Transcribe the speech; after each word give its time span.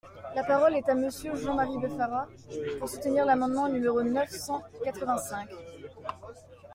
La 0.33 0.43
parole 0.43 0.73
est 0.75 0.89
à 0.89 0.95
Monsieur 0.95 1.35
Jean-Marie 1.35 1.77
Beffara, 1.77 2.25
pour 2.79 2.89
soutenir 2.89 3.23
l’amendement 3.23 3.69
numéro 3.69 4.01
neuf 4.01 4.31
cent 4.31 4.63
quatre-vingt-cinq. 4.83 5.47